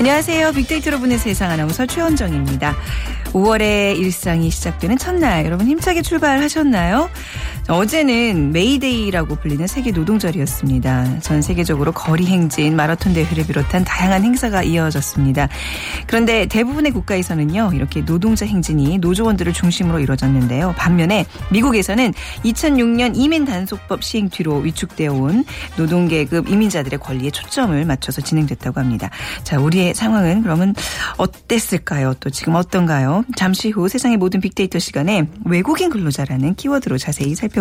[0.00, 0.52] 안녕하세요.
[0.52, 2.74] 빅데이터로 보는 세상 아나운서 최원정입니다.
[3.34, 7.10] 5월의 일상이 시작되는 첫날 여러분 힘차게 출발하셨나요?
[7.70, 11.20] 어제는 메이데이라고 불리는 세계 노동절이었습니다.
[11.20, 15.48] 전 세계적으로 거리 행진, 마라톤 대회를 비롯한 다양한 행사가 이어졌습니다.
[16.08, 17.70] 그런데 대부분의 국가에서는요.
[17.72, 20.74] 이렇게 노동자 행진이 노조원들을 중심으로 이루어졌는데요.
[20.76, 22.12] 반면에 미국에서는
[22.44, 25.44] 2006년 이민 단속법 시행 뒤로 위축되어 온
[25.76, 29.10] 노동계급 이민자들의 권리에 초점을 맞춰서 진행됐다고 합니다.
[29.44, 30.74] 자, 우리의 상황은 그러면
[31.18, 32.14] 어땠을까요?
[32.18, 33.24] 또 지금 어떤가요?
[33.36, 37.59] 잠시 후 세상의 모든 빅데이터 시간에 외국인 근로자라는 키워드로 자세히 살펴보겠습니다.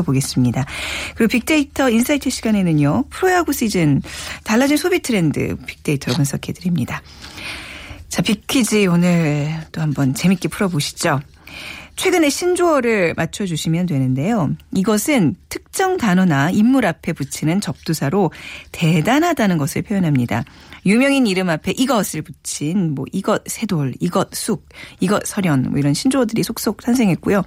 [1.15, 3.05] 그리고 빅데이터 인사이트 시간에는요.
[3.09, 4.01] 프로야구 시즌
[4.43, 7.01] 달라진 소비 트렌드 빅데이터로 분석해 드립니다.
[8.09, 11.19] 자, 빅퀴즈 오늘 또 한번 재밌게 풀어보시죠.
[11.95, 14.55] 최근에 신조어를 맞춰주시면 되는데요.
[14.73, 18.31] 이것은 특정 단어나 인물 앞에 붙이는 접두사로
[18.71, 20.45] 대단하다는 것을 표현합니다.
[20.85, 24.67] 유명인 이름 앞에 이것을 붙인 뭐 이것 새돌, 이것 쑥,
[24.99, 27.43] 이것 설현 뭐 이런 신조어들이 속속 탄생했고요.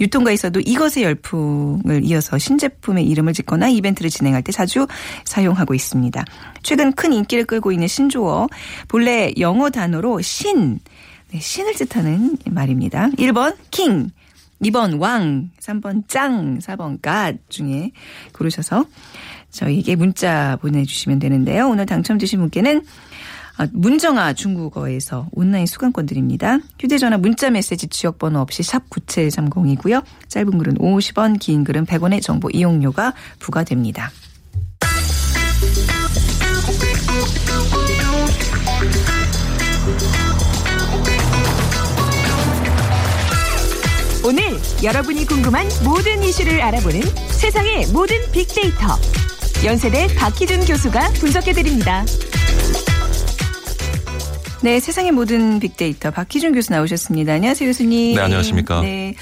[0.00, 4.86] 유통가에서도 이것의 열풍을 이어서 신제품의 이름을 짓거나 이벤트를 진행할 때 자주
[5.24, 6.24] 사용하고 있습니다.
[6.62, 8.48] 최근 큰 인기를 끌고 있는 신조어
[8.88, 10.78] 본래 영어 단어로 신
[11.32, 13.08] 네, 신을 뜻하는 말입니다.
[13.10, 14.10] 1번 king,
[14.62, 17.92] 2번 왕, 3번 짱, 4번 갓 중에
[18.32, 18.84] 고르셔서
[19.50, 21.68] 저희에게 문자 보내주시면 되는데요.
[21.68, 22.82] 오늘 당첨되신 분께는
[23.56, 26.58] 아, 문정아 중국어에서 온라인 수강권 드립니다.
[26.80, 30.02] 휴대전화 문자 메시지 지역번호 없이 샵 9730이고요.
[30.28, 34.10] 짧은 글은 50원, 긴 글은 100원의 정보 이용료가 부과됩니다.
[44.24, 44.42] 오늘
[44.82, 47.00] 여러분이 궁금한 모든 이슈를 알아보는
[47.32, 48.96] 세상의 모든 빅데이터.
[49.64, 52.04] 연세대 박희준 교수가 분석해드립니다.
[54.62, 57.34] 네, 세상의 모든 빅데이터 박희준 교수 나오셨습니다.
[57.34, 58.14] 안녕하세요, 교수님.
[58.14, 58.80] 네, 안녕하십니까.
[58.80, 59.14] 네.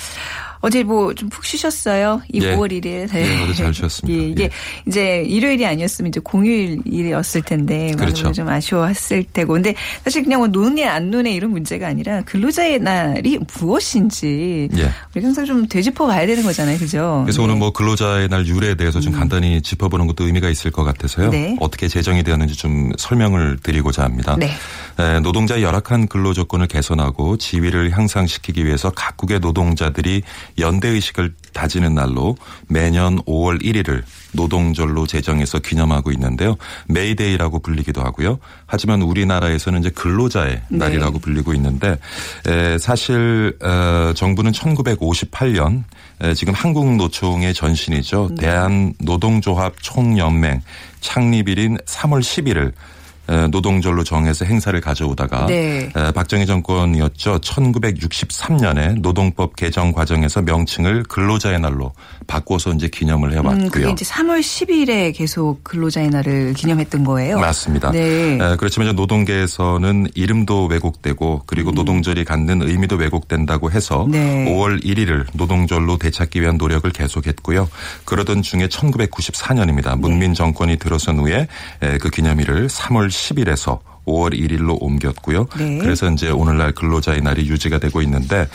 [0.61, 2.23] 어제 뭐 좀 푹 쉬셨어요?
[2.33, 2.57] 이 예.
[2.57, 3.15] 5월 1일.
[3.15, 4.23] 예, 어제 잘 쉬었습니다.
[4.23, 4.51] 예, 이게 예.
[4.87, 8.33] 이제 일요일이 아니었으면 이제 공휴일이었을 텐데 그렇죠.
[8.33, 9.55] 좀 아쉬워했을 테고.
[9.55, 9.75] 근데
[10.05, 14.91] 사실 그냥 뭐 노네 안 노네 이런 문제가 아니라 근로자의 날이 무엇인지 예.
[15.15, 16.79] 우리 항상 좀 되짚어 봐야 되는 거잖아요.
[16.79, 17.23] 그죠?
[17.25, 21.27] 그래서 오늘 뭐 근로자의 날 유래에 대해서 좀 간단히 짚어보는 것도 의미가 있을 것 같아서요.
[21.27, 21.31] 음.
[21.31, 21.57] 네.
[21.61, 24.37] 어떻게 제정이 되었는지 좀 설명을 드리고자 합니다.
[24.39, 24.51] 네.
[24.99, 30.23] 에, 노동자의 열악한 근로 조건을 개선하고 지위를 향상시키기 위해서 각국의 노동자들이
[30.59, 32.37] 연대 의식을 다지는 날로
[32.69, 34.03] 매년 5월 1일을
[34.33, 36.57] 노동절로 제정해서 기념하고 있는데요.
[36.89, 38.39] 메이데이라고 불리기도 하고요.
[38.67, 40.79] 하지만 우리나라에서는 이제 근로자의 네.
[40.79, 41.99] 날이라고 불리고 있는데
[42.47, 45.85] 에, 사실 어, 정부는 1958년
[46.21, 48.29] 에, 지금 한국노총의 전신이죠.
[48.37, 48.47] 네.
[48.47, 50.63] 대한노동조합 총연맹
[51.01, 52.73] 창립일인 3월 10일을 에,
[53.51, 55.91] 노동절로 정해서 행사를 가져오다가 네.
[55.95, 57.39] 에, 박정희 정권이었죠.
[57.41, 61.93] 1963년에 노동법 개정 과정에서 명칭을 근로자의 날로
[62.27, 63.65] 바꿔서 이제 기념을 해왔고요.
[63.65, 67.39] 음, 그게 이제 3월 10일에 계속 근로자의 날을 기념했던 거예요.
[67.39, 67.91] 맞습니다.
[67.91, 68.35] 네.
[68.35, 74.11] 에, 그렇지만 이제 노동계에서는 이름도 왜곡되고 그리고 노동절이 갖는 의미도 왜곡된다고 해서 음.
[74.13, 74.47] 네.
[74.47, 77.69] 5월 1일을 노동절로 되찾기 위한 노력을 계속했고요.
[78.05, 79.99] 그러던 중에 1994년입니다.
[79.99, 81.47] 문민 정권이 들어선 후에
[81.83, 85.47] 에, 그 기념일을 3월 10일에서 5월 1일로 옮겼고요.
[85.59, 85.79] 네.
[85.79, 88.49] 그래서 이제 오늘날 근로자의 날이 유지가 되고 있는데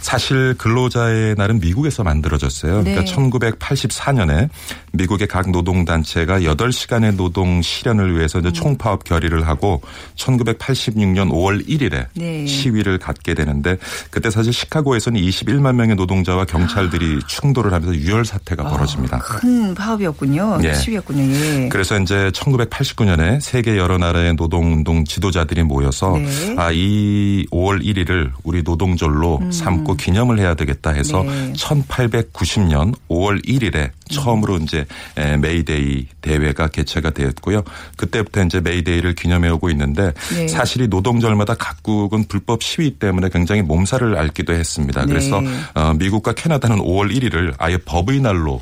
[0.00, 2.82] 사실 근로자의 날은 미국에서 만들어졌어요.
[2.82, 2.94] 네.
[2.94, 4.48] 그러니까 1984년에
[4.92, 8.40] 미국의 각 노동단체가 8시간의 노동 실현을 위해서 음.
[8.40, 9.82] 이제 총파업 결의를 하고
[10.16, 12.46] 1986년 5월 1일에 네.
[12.46, 13.76] 시위를 갖게 되는데
[14.10, 19.18] 그때 사실 시카고에서는 21만 명의 노동자와 경찰들이 충돌을 하면서 유혈 사태가 벌어집니다.
[19.18, 20.58] 큰 파업이었군요.
[20.64, 20.74] 예.
[20.74, 21.22] 시위였군요.
[21.22, 21.68] 예.
[21.68, 26.54] 그래서 이제 1989년에 세계 여러 나라의 노동운동 노동 지도자들이 모여서 네.
[26.56, 31.52] 아, 이 5월 1일을 우리 노동절로 삼고 기념을 해야 되겠다 해서 네.
[31.52, 37.64] 1890년 5월 1일에 처음으로 이제 에, 메이데이 대회가 개최가 되었고요.
[37.96, 40.48] 그때부터 이제 메이데이를 기념해 오고 있는데 네.
[40.48, 45.02] 사실 이 노동절마다 각국은 불법 시위 때문에 굉장히 몸살을 앓기도 했습니다.
[45.02, 45.06] 네.
[45.06, 45.42] 그래서
[45.74, 48.60] 어, 미국과 캐나다는 5월 1일을 아예 법의 날로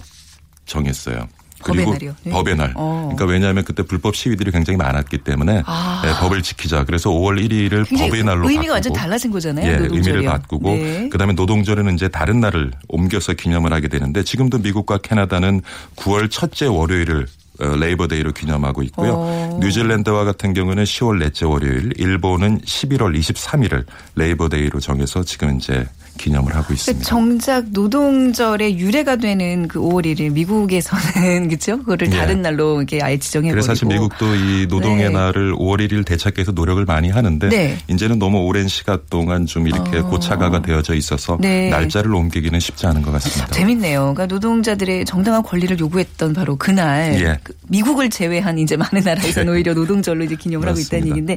[0.66, 1.28] 정했어요.
[1.64, 2.14] 법의 그리고 날이요?
[2.24, 2.30] 네.
[2.30, 2.72] 법의 날.
[2.76, 3.10] 어.
[3.12, 6.02] 그러니까 왜냐하면 그때 불법 시위들이 굉장히 많았기 때문에 아.
[6.04, 6.84] 네, 법을 지키자.
[6.84, 9.66] 그래서 5월 1일을 굉장히 법의 날로 의미가 바꾸고 완전 달라진 거잖아요.
[9.66, 9.96] 예, 노동절이요.
[10.14, 11.08] 의미를 바꾸고 네.
[11.08, 15.62] 그다음에 노동절은 이제 다른 날을 옮겨서 기념을 하게 되는데 지금도 미국과 캐나다는
[15.96, 17.26] 9월 첫째 월요일을 어,
[17.58, 19.12] Labor Day로 기념하고 있고요.
[19.16, 19.58] 어.
[19.62, 23.84] 뉴질랜드와 같은 경우는 10월 넷째 월요일, 일본은 11월 23일을
[24.16, 25.86] Labor Day로 정해서 지금 이제
[26.18, 27.04] 기념을 하고 있습니다.
[27.04, 31.78] 정작 노동절의 유래가 되는 그 5월 1일 미국에서는 그렇죠?
[31.78, 32.16] 그거를 예.
[32.16, 35.10] 다른 날로 이렇게 아예 지정해 버리고 그래서 사실 미국도 이 노동의 네.
[35.10, 37.78] 날을 5월 1일 되찾기 위해서 노력을 많이 하는데 네.
[37.88, 40.06] 이제는 너무 오랜 시간 동안 좀 이렇게 어.
[40.06, 41.68] 고착화가 되어져 있어서 네.
[41.70, 43.48] 날짜를 옮기기는 쉽지 않은 것 같습니다.
[43.48, 44.00] 재밌네요.
[44.14, 47.38] 그러니까 노동자들의 정당한 권리를 요구했던 바로 그날 예.
[47.44, 51.08] 그 미국을 제외한 이제 많은 나라에서는 오히려 노동절로 이제 기념을 하고 있다는.
[51.08, 51.36] 얘기인데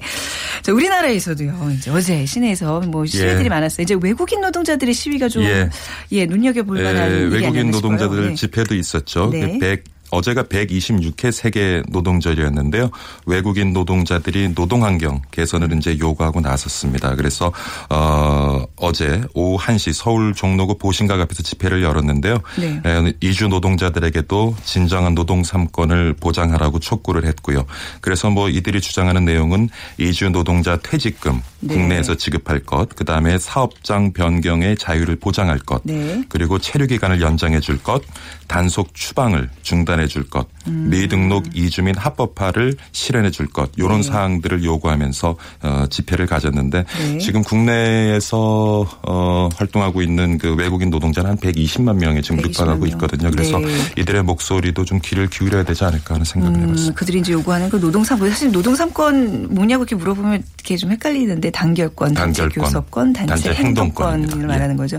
[0.63, 1.71] 자, 우리나라에서도요.
[1.77, 3.49] 이제 어제 시내에서 뭐 시위들이 예.
[3.49, 3.83] 많았어요.
[3.83, 5.69] 이제 외국인 노동자들의 시위가 좀 예.
[6.13, 8.29] 예, 눈여겨 볼 만한 예, 일이 외국인 아니었나 노동자들.
[8.29, 8.35] 네.
[8.35, 9.29] 집회도 있었죠.
[9.31, 9.41] 네.
[9.41, 12.89] 그 100, 어제가 126회 세계 노동절이었는데요.
[13.25, 17.15] 외국인 노동자들이 노동 환경 개선을 이제 요구하고 나섰습니다.
[17.15, 17.51] 그래서
[17.89, 22.39] 어, 어제 오후 1시 서울 종로구 보신각 앞에서 집회를 열었는데요.
[22.57, 22.81] 네.
[22.85, 27.65] 에, 이주 노동자들에게도 진정한 노동 3권을 보장하라고 촉구를 했고요.
[28.01, 31.75] 그래서 뭐 이들이 주장하는 내용은 이주 노동자 퇴직금 네.
[31.75, 36.23] 국내에서 지급할 것, 그다음에 사업장 변경의 자유를 보장할 것, 네.
[36.29, 38.03] 그리고 체류 기간을 연장해 줄 것,
[38.47, 40.87] 단속 추방을 중단 해 줄 것, 음.
[40.89, 47.17] 미등록 이주민 합법화를 실현해 줄 것, 이런 사항들을 요구하면서 어, 집회를 가졌는데 네.
[47.19, 52.89] 지금 국내에서 어, 활동하고 있는 그 외국인 노동자는 한 120만 명이 지금 120만 육박하고 명.
[52.89, 53.31] 있거든요.
[53.31, 53.67] 그래서 네.
[53.97, 56.95] 이들의 목소리도 좀 귀를 기울여야 되지 않을까 하는 생각을 음, 해봤습니다.
[56.95, 61.51] 그들이 이제 요구하는 그 노동 3권 사실 노동 3권 뭐냐고 이렇게 물어보면 이렇게 좀 헷갈리는데
[61.51, 64.47] 단결권, 단결권, 교섭권, 단체, 단체 행동권을 행동권입니다.
[64.47, 64.97] 말하는 거죠.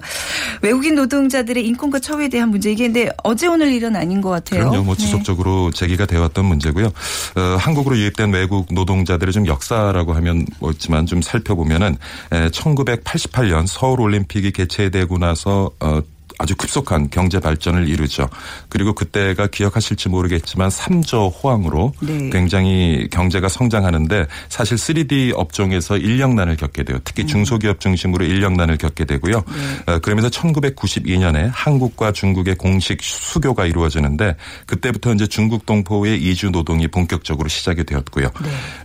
[0.62, 4.70] 외국인 노동자들의 인권과 처우에 대한 문제 이게 근데 어제 오늘 일은 아닌 것 같아요.
[4.70, 4.84] 그럼요.
[4.88, 5.04] 뭐 네.
[5.04, 6.86] 지속적으로 제기가 되어왔던 문제고요.
[6.86, 11.96] 어, 한국으로 유입된 외국 노동자들의 좀 역사라고 하면 뭐지만 좀 살펴보면은
[12.32, 16.00] 에, 1988년 서울 올림픽이 개최되고 나서 어,
[16.38, 18.28] 아주 급속한 경제 발전을 이루죠.
[18.68, 22.30] 그리고 그때가 기억하실지 모르겠지만 3조 호황으로 네.
[22.30, 26.98] 굉장히 경제가 성장하는데 사실 3D 업종에서 인력난을 겪게 돼요.
[27.02, 29.42] 특히 중소기업 중심으로 인력난을 겪게 되고요.
[29.86, 34.36] 어, 그러면서 1992년에 한국과 중국의 공식 수교가 이루어지는데
[34.66, 38.30] 그때부터 이제 중국 동포의 이주 노동이 본격적으로 시작이 되었고요.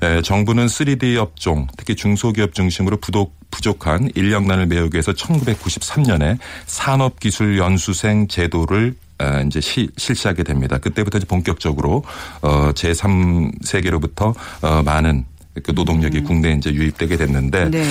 [0.01, 8.27] 에, 정부는 3D 업종, 특히 중소기업 중심으로 부독 부족한 인력난을 메우기 위해서 1993년에 산업기술 연수생
[8.27, 10.79] 제도를 어, 이제 시, 실시하게 됩니다.
[10.79, 12.03] 그때부터 이제 본격적으로
[12.41, 15.25] 어 제3세계로부터 어 많은
[15.61, 17.83] 그 노동력이 국내에 이제 유입되게 됐는데 네.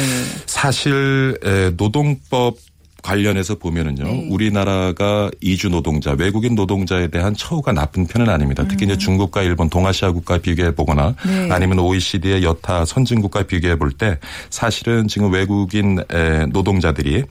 [0.46, 2.56] 사실 에, 노동법
[3.02, 4.26] 관련해서 보면은요, 네.
[4.30, 8.64] 우리나라가 이주 노동자, 외국인 노동자에 대한 처우가 나쁜 편은 아닙니다.
[8.68, 11.50] 특히 이제 중국과 일본, 동아시아 국가 비교해 보거나 네.
[11.50, 14.18] 아니면 OECD의 여타 선진국과 비교해 볼 때
[14.50, 17.24] 사실은 지금 외국인 에, 노동자들이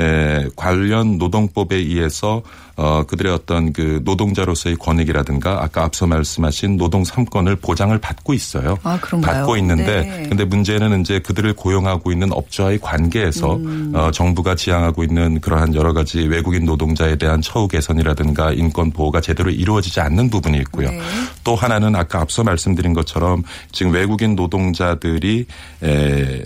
[0.00, 2.42] 에, 관련 노동법에 의해서
[2.76, 8.76] 어, 그들의 어떤 그 노동자로서의 권익이라든가 아까 앞서 말씀하신 노동 3권을 보장을 받고 있어요.
[8.82, 9.32] 아, 그런가요?
[9.32, 10.26] 받고 있는데 네.
[10.28, 13.92] 근데 문제는 이제 그들을 고용하고 있는 업주와의 관계에서 음.
[13.94, 19.50] 어, 정부가 지향하고 있는 그러한 여러 가지 외국인 노동자에 대한 처우 개선이라든가 인권 보호가 제대로
[19.50, 20.90] 이루어지지 않는 부분이 있고요.
[20.90, 21.00] 네.
[21.44, 25.46] 또 하나는 아까 앞서 말씀드린 것처럼 지금 외국인 노동자들이
[25.84, 26.42] 에,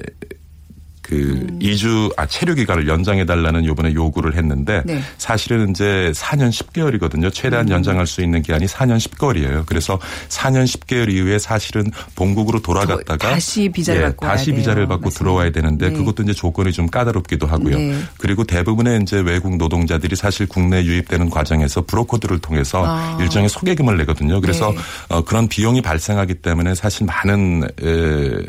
[1.08, 1.58] 그 음.
[1.60, 5.00] 이주 아 체류 기간을 연장해 달라는 요번에 요구를 했는데 네.
[5.16, 7.32] 사실은 이제 4년 10개월이거든요.
[7.32, 7.72] 최대한 음.
[7.72, 9.64] 연장할 수 있는 기한이 4년 10개월이에요.
[9.64, 9.98] 그래서
[10.28, 14.86] 4년 10개월 이후에 사실은 본국으로 돌아갔다가 다시 비자를 예, 받고 다시 비자를.
[14.86, 15.18] 받고 맞습니다.
[15.18, 15.94] 들어와야 되는데 네.
[15.96, 17.78] 그것도 이제 조건이 좀 까다롭기도 하고요.
[17.78, 17.98] 네.
[18.18, 23.16] 그리고 대부분의 이제 외국 노동자들이 사실 국내 유입되는 과정에서 브로커들을 통해서 아.
[23.20, 24.40] 일종의 소개금을 내거든요.
[24.40, 24.78] 그래서 네.
[25.08, 28.46] 어, 그런 비용이 발생하기 때문에 사실 많은 에,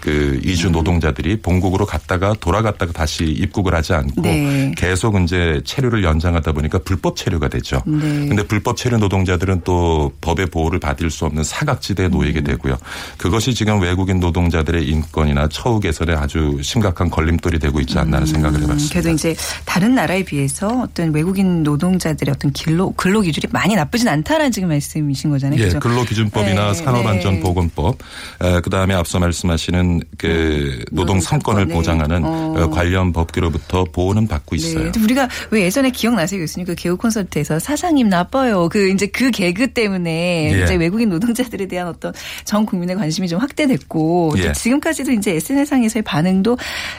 [0.00, 4.72] 그 이주 노동자들이 본국으로 갔다가 돌아갔다가 다시 입국을 하지 않고 네.
[4.76, 7.82] 계속 이제 체류를 연장하다 보니까 불법 체류가 되죠.
[7.86, 8.28] 네.
[8.28, 12.10] 근데 불법 체류 노동자들은 또 법의 보호를 받을 수 없는 사각지대에 음.
[12.12, 12.76] 놓이게 되고요.
[13.18, 18.58] 그것이 지금 외국인 노동자들의 인권이나 처우 개선에 아주 심각한 걸림돌이 되고 있지 않나 하는 생각을
[18.58, 18.92] 음, 해봤습니다.
[18.92, 24.52] 그래도 이제 다른 나라에 비해서 어떤 외국인 노동자들의 어떤 근로 근로 기준이 많이 나쁘진 않다라는
[24.52, 25.60] 지금 말씀이신 거잖아요.
[25.60, 25.80] 예, 그죠?
[25.80, 27.98] 근로 기준법이나 네, 산업안전보건법,
[28.42, 31.74] 에, 그다음에 앞서 말씀하시는 그 노동 노동 3권을 삼권, 네.
[31.74, 32.54] 보장하는 어.
[32.56, 34.62] 어, 관련 법규로부터 보호는 받고 네.
[34.62, 34.84] 있어요.
[34.84, 36.66] 근데 우리가 왜 예전에 기억나세요, 교수님?
[36.66, 38.68] 그 개그 콘서트에서 사장님 나빠요.
[38.68, 40.64] 그 이제 그 개그 때문에 예.
[40.64, 42.12] 이제 외국인 노동자들에 대한 어떤
[42.44, 44.52] 전 국민의 관심이 좀 확대됐고 또 예.
[44.52, 46.58] 지금까지도 이제 SNS상에서의 반응도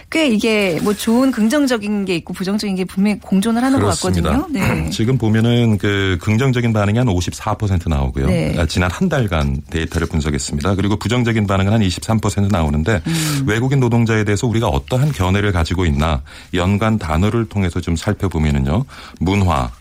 [0.10, 4.32] 꽤 이게 뭐 좋은 긍정적인 게 있고 부정적인 게 분명히 공존을 하는 그렇습니다.
[4.32, 4.60] 것 같거든요.
[4.60, 4.90] 네.
[4.92, 8.28] 지금 보면은 그 긍정적인 반응이 한 54% 나오고요.
[8.28, 8.56] 네.
[8.58, 10.76] 아, 지난 한 달간 데이터를 분석했습니다.
[10.76, 13.44] 그리고 부정적인 반응은 한 23% 나오는 데 음.
[13.48, 16.22] 외국인 노동자에 대해서 우리가 어떠한 견해를 가지고 있나
[16.54, 18.86] 연관 단어를 통해서 좀 살펴보면은요.
[19.20, 19.72] 문화,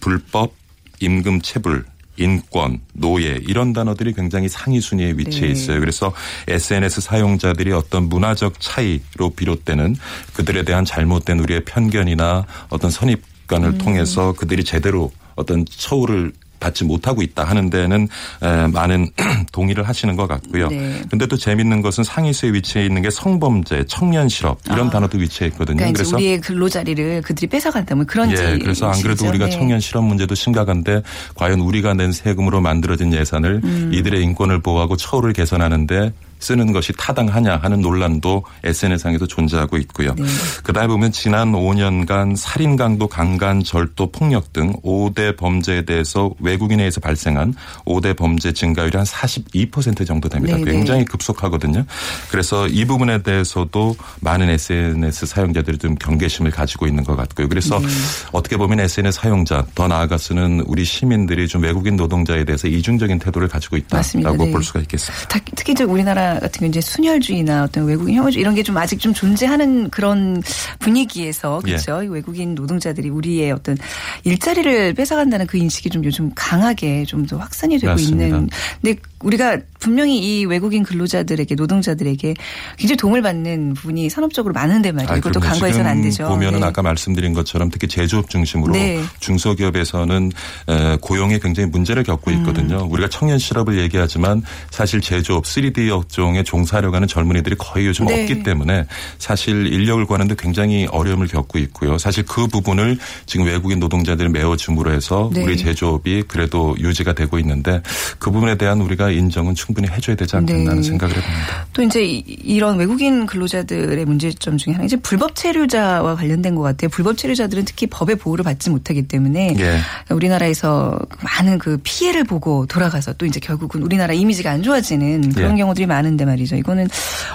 [0.00, 0.52] 불법,
[1.00, 1.84] 임금 체불,
[2.16, 5.52] 인권, 노예 이런 단어들이 굉장히 상위 순위에 위치해 네.
[5.52, 5.80] 있어요.
[5.80, 6.12] 그래서
[6.48, 9.96] SNS 사용자들이 어떤 문화적 차이로 비롯되는
[10.34, 13.78] 그들에 대한 잘못된 우리의 편견이나 어떤 선입관을 음.
[13.78, 16.32] 통해서 그들이 제대로 어떤 처우를
[16.64, 18.08] 받지 못하고 있다 하는 데는
[18.42, 19.10] 에, 많은
[19.52, 20.68] 동의를 하시는 것 같고요.
[20.68, 21.02] 네.
[21.10, 25.76] 근데 또 재밌는 것은 상위수에 위치해 있는 게 성범죄, 청년 실업 이런 단어도 위치해 있거든요.
[25.76, 29.78] 그러니까 그래서 우리의 근로 자리를 그들이 뺏어간다 뭐 그런 예, 그래서 안 그래도 우리가 청년
[29.78, 31.02] 실업 문제도 심각한데
[31.34, 33.90] 과연 우리가 낸 세금으로 만들어진 예산을 음.
[33.92, 40.14] 이들의 인권을 보호하고 처우를 개선하는데 쓰는 것이 타당하냐 하는 논란도 SNS상에서 존재하고 있고요.
[40.16, 40.24] 네.
[40.62, 47.00] 그다음에 보면 지난 5년간 살인, 강도, 강간, 절도, 폭력 등 5대 범죄에 대해서 외국인에 의해서
[47.00, 47.54] 발생한
[47.86, 50.56] 5대 범죄 증가율이 한 42% 정도 됩니다.
[50.56, 50.72] 네, 네.
[50.72, 51.84] 굉장히 급속하거든요.
[52.30, 57.48] 그래서 이 부분에 대해서도 많은 SNS 사용자들이 좀 경계심을 가지고 있는 것 같고요.
[57.48, 57.86] 그래서 네.
[58.32, 63.74] 어떻게 보면 SNS 사용자 더 나아가서는 우리 시민들이 좀 외국인 노동자에 대해서 이중적인 태도를 가지고.
[63.74, 64.52] 있다라고 네.
[64.52, 65.26] 볼 수가 있겠습니다.
[65.28, 65.84] 다- 특히 이제
[66.24, 70.42] 우리나라 같은 경우 이제 순혈주의나 어떤 외국인 혐오주의 이런 게 좀 아직 좀 존재하는 그런
[70.78, 71.72] 분위기에서 예.
[71.72, 72.02] 그렇죠.
[72.02, 73.76] 이 외국인 노동자들이 우리의 어떤
[74.24, 78.24] 일자리를 뺏어간다는 그 인식이 좀 요즘 강하게 좀 더 확산이 되고 맞습니다.
[78.26, 78.48] 있는.
[78.82, 82.34] 근데 우리가 분명히 이 외국인 근로자들에게 노동자들에게
[82.78, 85.12] 굉장히 도움을 받는 부분이 산업적으로 많은데 말이에요.
[85.12, 85.40] 아, 이것도.
[85.40, 86.28] 간과해서는 안 되죠.
[86.28, 86.66] 보면은 네.
[86.66, 89.02] 아까 말씀드린 것처럼 특히 제조업 중심으로 네.
[89.20, 90.32] 중소기업에서는
[90.68, 92.38] 에, 고용에 굉장히 문제를 겪고 음.
[92.38, 92.86] 있거든요.
[92.90, 98.22] 우리가 청년 실업을 얘기하지만 사실 제조업 3D 업종에 종사하려고 하는 젊은이들이 거의 요즘 네.
[98.22, 98.86] 없기 때문에
[99.18, 101.98] 사실 인력을 구하는데 굉장히 어려움을 겪고 있고요.
[101.98, 105.42] 사실 그 부분을 지금 외국인 노동자들이 메워줌으로 해서 네.
[105.42, 107.80] 우리 제조업이 그래도 유지가 되고 있는데
[108.18, 110.88] 그 부분에 대한 우리가 인정은 충분히 해줘야 되지 않겠나 하는 네.
[110.88, 111.66] 생각을 해봅니다.
[111.72, 116.88] 또 이제 이- 이런 외국인 근로자들의 문제점 중에 하나 이제 불법 체류자와 관련된 것 같아요.
[116.90, 119.78] 불법 체류자들은 특히 법의 보호를 받지 못하기 때문에 예.
[120.14, 125.56] 우리나라에서 많은 그 피해를 보고 돌아가서 또 이제 결국은 우리나라 이미지가 안 좋아지는 그런 예.
[125.62, 126.56] 경우들이 많은데 말이죠.
[126.56, 126.88] 이거는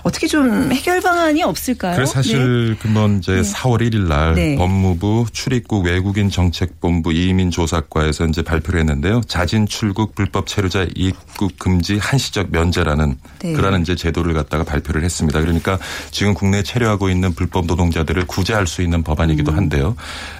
[0.03, 1.95] 어떻게 좀 해결 방안이 없을까요?
[1.95, 4.55] 그래서 사실 그번 이제 4월 1일 날 네.
[4.55, 9.21] 법무부 출입국 외국인 정책본부 이민 조사과에서 이제 발표를 했는데요.
[9.27, 13.53] 자진 출국 불법 체류자 입국 금지 한시적 면제라는 네.
[13.53, 15.39] 그러한 이제 제도를 갖다가 발표를 했습니다.
[15.39, 15.77] 그러니까
[16.11, 19.03] 지금 국내에 체류하고 있는 불법 노동자들을 구제할 수 있는 음.
[19.03, 19.95] 법안이기도 한데요.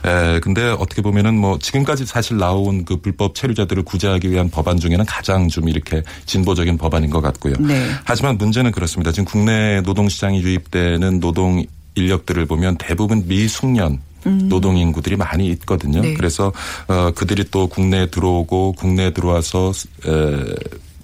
[0.06, 5.06] 에, 근데 어떻게 보면은 뭐 지금까지 사실 나온 그 불법 체류자들을 구제하기 위한 법안 중에는
[5.06, 7.54] 가장 좀 이렇게 진보적인 법안인 것 같고요.
[7.60, 7.90] 네.
[8.04, 9.12] 하지만 문제는 그렇습니다.
[9.12, 11.64] 지금 국내 노동시장이 유입되는 노동
[11.96, 16.00] 인력들을 보면 대부분 미숙련 노동 인구들이 많이 있거든요.
[16.00, 16.02] 음.
[16.02, 16.14] 네.
[16.14, 16.52] 그래서
[16.88, 19.72] 어 그들이 또 국내에 들어오고 국내에 들어와서
[20.06, 20.46] 에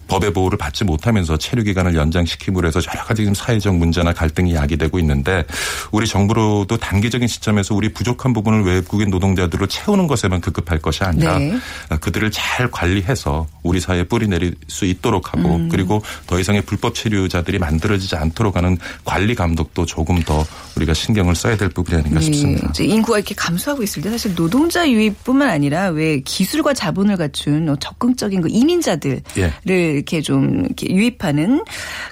[0.07, 4.99] 법의 보호를 받지 못하면서 체류 기간을 연장시킴으로 해서 여러 가지 지금 사회적 문제나 갈등이 야기되고
[4.99, 5.43] 있는데
[5.91, 11.57] 우리 정부로도 단기적인 시점에서 우리 부족한 부분을 외국인 노동자들로 채우는 것에만 급급할 것이 아니라 네.
[11.99, 15.69] 그들을 잘 관리해서 우리 사회에 뿌리 내릴 수 있도록 하고 음.
[15.69, 20.45] 그리고 더 이상의 불법 체류자들이 만들어지지 않도록 하는 관리 감독도 조금 더
[20.75, 22.61] 우리가 신경을 써야 될 부분이 아닌가 싶습니다.
[22.63, 22.67] 네.
[22.69, 27.75] 이제 인구가 이렇게 감소하고 있을 때 사실 노동자 유입뿐만 아니라 왜 기술과 자본을 갖춘 어,
[27.77, 29.53] 적극적인 그 이민자들을 예.
[29.95, 31.63] 이렇게 좀 이렇게 유입하는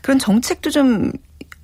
[0.01, 1.11] 그런 정책도 좀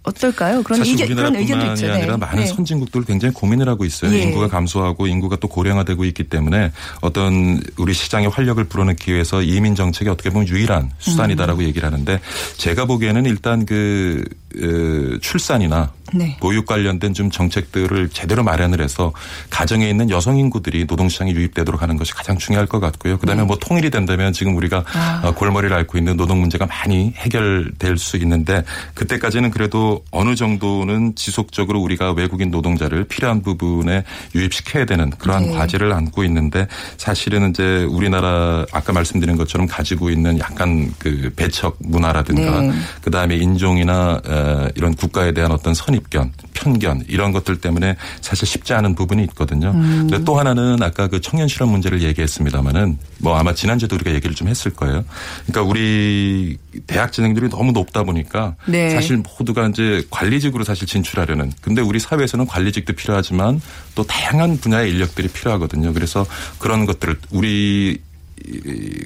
[0.03, 0.63] 어떨까요?
[0.63, 1.93] 그런 사실 의견, 그런 의견도 우리나라뿐만이.
[1.93, 2.25] 아니라 네.
[2.25, 2.45] 많은 네.
[2.47, 4.13] 선진국들 굉장히 고민을 하고 있어요.
[4.13, 4.21] 예.
[4.21, 6.71] 인구가 감소하고 인구가 또 고령화되고 있기 때문에
[7.01, 10.89] 어떤 우리 시장의 활력을 불어넣기 위해서 이민 정책이 어떻게 보면 유일한 음.
[10.99, 12.19] 수단이다라고 얘기를 하는데
[12.57, 14.23] 제가 보기에는 일단 그
[14.55, 16.37] 어, 출산이나 네.
[16.39, 19.11] 보육 관련된 좀 정책들을 제대로 마련을 해서
[19.49, 23.17] 가정에 있는 여성 인구들이 노동시장에 유입되도록 하는 것이 가장 중요할 것 같고요.
[23.17, 24.99] 그다음에 뭐 통일이 된다면 지금 우리가 네.
[24.99, 25.21] 아.
[25.23, 28.63] 어, 골머리를 앓고 있는 노동 문제가 많이 해결될 수 있는데
[28.93, 34.03] 그때까지는 그래도 어느 정도는 지속적으로 우리가 외국인 노동자를 필요한 부분에
[34.35, 35.53] 유입시켜야 되는 그러한 네.
[35.53, 42.61] 과제를 안고 있는데 사실은 이제 우리나라 아까 말씀드린 것처럼 가지고 있는 약간 그 배척 문화라든가
[42.61, 42.71] 네.
[43.01, 48.73] 그다음에 인종이나 어, 이런 국가에 대한 어떤 선입 견, 편견 이런 것들 때문에 사실 쉽지
[48.73, 49.71] 않은 부분이 있거든요.
[49.71, 50.07] 음.
[50.09, 54.47] 근데 또 하나는 아까 그 청년 실업 문제를 얘기했습니다마는 뭐 아마 지난주에도 우리가 얘기를 좀
[54.47, 55.03] 했을 거예요.
[55.45, 58.89] 그러니까 우리 대학 진행률이 너무 높다 보니까 네.
[58.91, 63.61] 사실 모두가 이제 관리직으로 사실 진출하려는 근데 우리 사회에서는 관리직도 필요하지만
[63.95, 65.93] 또 다양한 분야의 인력들이 필요하거든요.
[65.93, 66.25] 그래서
[66.59, 67.97] 그런 것들을 우리 이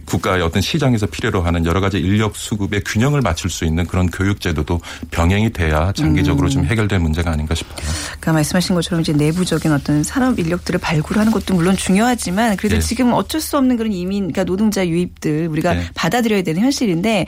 [0.05, 4.41] 국가의 어떤 시장에서 필요로 하는 여러 가지 인력 수급의 균형을 맞출 수 있는 그런 교육
[4.41, 4.79] 제도도
[5.11, 6.49] 병행이 돼야 장기적으로 음.
[6.49, 7.85] 좀 해결될 문제가 아닌가 싶어요.
[8.15, 12.81] 아까 말씀하신 것처럼 이제 내부적인 어떤 산업 인력들을 발굴하는 것도 물론 중요하지만 그래도 네.
[12.81, 15.83] 지금 어쩔 수 없는 그런 이민, 그러니까 노동자 유입들 우리가 네.
[15.95, 17.25] 받아들여야 되는 현실인데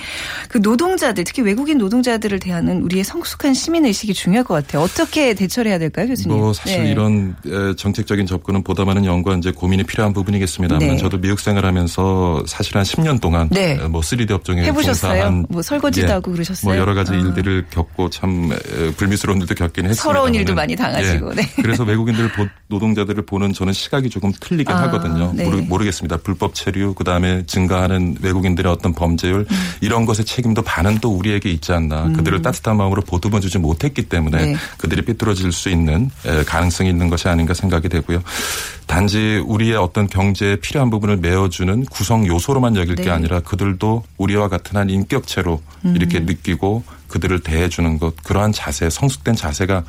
[0.49, 4.83] 그 노동자들 특히 외국인 노동자들을 대하는 우리의 성숙한 시민 의식이 중요할 것 같아요.
[4.83, 6.37] 어떻게 대처를 해야 될까요, 교수님?
[6.37, 6.91] 뭐 사실 네.
[6.91, 10.97] 이런 에, 정책적인 접근은 보다 많은 연구와 이제 고민이 필요한 부분이겠습니다만 네.
[10.97, 11.94] 저도 미국 생활하면서
[12.47, 13.73] 사실 한 10년 동안 네.
[13.73, 15.11] 에, 뭐 3D 업종에 해보셨어요?
[15.13, 16.69] 종사한 뭐 설거지도 예, 하고 그러셨어요?
[16.73, 17.15] 뭐 여러 가지 아.
[17.15, 20.01] 일들을 겪고 참 에, 불미스러운 일도 겪긴 했습니다.
[20.03, 21.43] 서러운 일도 많이 당하시고, 네.
[21.61, 25.31] 그래서 외국인들 보- 노동자들을 보는 저는 시각이 조금 틀리긴 아, 하거든요.
[25.35, 25.45] 네.
[25.45, 26.17] 모르, 모르 겠습니다.
[26.17, 29.71] 불법 체류 그다음에 증가하는 외국인들의 어떤 범죄율 음.
[29.81, 32.11] 이런 것의 책임도 반은 또 우리에게 있지 않나.
[32.13, 34.55] 그들을 따뜻한 마음으로 보듬어 주지 못했기 때문에 네.
[34.77, 38.23] 그들이 삐뚤어질 수 있는 에, 가능성이 있는 것이 아닌가 생각이 되고요.
[38.87, 43.03] 단지 우리의 어떤 경제에 필요한 부분을 메워주는 구성 요소로만 여길 네.
[43.03, 45.95] 게 아니라 그들도 우리와 같은 한 인격체로 음.
[45.95, 49.83] 이렇게 느끼고 그들을 대해주는 것 그러한 자세 성숙된 자세가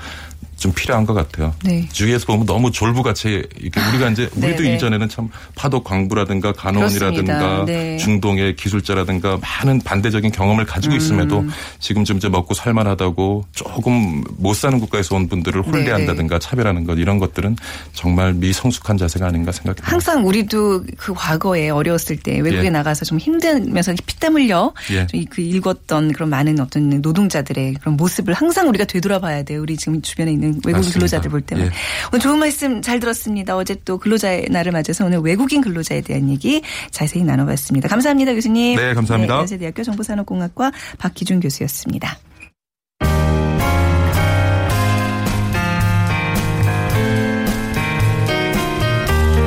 [0.56, 1.54] 좀 필요한 것 같아요.
[1.62, 1.86] 네.
[1.92, 4.74] 주위에서 보면 너무 졸부같이 이렇게 우리가 이제 우리도 네, 네.
[4.76, 7.64] 이전에는 참 파독 광부라든가 간호원이라든가.
[7.66, 7.96] 네.
[7.96, 10.98] 중동의 기술자라든가 많은 반대적인 경험을 가지고 음.
[10.98, 11.44] 있음에도
[11.78, 16.98] 지금 좀 이제 먹고 살만하다고 조금 못 사는 국가에서 온 분들을 네, 홀대한다든가 차별하는 것
[16.98, 17.56] 이런 것들은
[17.92, 19.90] 정말 미성숙한 자세가 아닌가 생각합니다.
[19.90, 22.70] 항상 우리도 그 과거에 어려웠을 때 외국에 예.
[22.70, 25.06] 나가서 좀 힘들면서 피땀 흘려 예.
[25.06, 29.62] 좀그 읽었던 그런 많은 어떤 노동자들의 그런 모습을 항상 우리가 되돌아봐야 돼요.
[29.62, 30.98] 우리 지금 주변에 있는 외국인 맞습니다.
[30.98, 31.66] 근로자들 볼 때만.
[31.66, 31.70] 예.
[32.12, 33.56] 오늘 좋은 말씀 잘 들었습니다.
[33.56, 37.88] 어제 또 근로자의 날을 맞아서 오늘 외국인 근로자에 대한 얘기 자세히 나눠봤습니다.
[37.88, 38.76] 감사합니다, 교수님.
[38.76, 39.38] 네, 감사합니다.
[39.38, 42.18] 연세대학교 정보산업공학과 박기준 교수였습니다.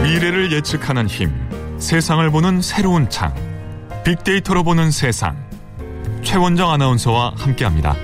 [0.04, 1.32] 미래를 예측하는 힘,
[1.78, 3.34] 세상을 보는 새로운 창,
[4.04, 5.38] 빅데이터로 보는 세상.
[6.24, 7.96] 최원정 아나운서와 함께합니다.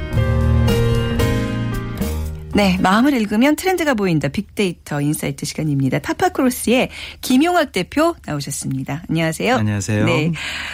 [2.56, 4.30] 네, 마음을 읽으면 트렌드가 보인다.
[4.30, 6.00] 빅데이터 인사이트 시간입니다.
[6.00, 9.04] 타파크로스의 김용학 대표 나오셨습니다.
[9.10, 9.58] 안녕하세요.
[9.58, 10.06] 안녕하세요.
[10.06, 10.32] 네.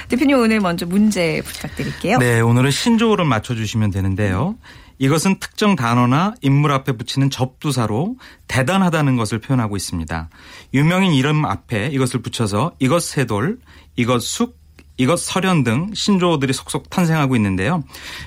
[0.07, 2.19] 대표님 오늘 먼저 문제 부탁드릴게요.
[2.19, 4.57] 네, 오늘은 신조어를 맞춰 주시면 되는데요.
[4.99, 8.15] 이것은 특정 단어나 인물 앞에 붙이는 접두사로
[8.47, 10.29] 대단하다는 것을 표현하고 있습니다.
[10.75, 13.57] 유명인 이름 앞에 이것을 붙여서 이것 세돌,
[13.95, 14.60] 이것 숙,
[14.97, 17.83] 이것 설현 등 신조어들이 속속 탄생하고 있는데요.